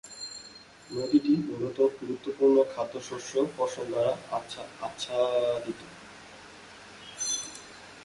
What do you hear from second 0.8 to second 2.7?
নদীটি মূলত গুরুত্বপূর্ণ